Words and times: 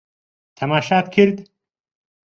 تەماشات 0.57 1.05
کرد؟ 1.15 1.37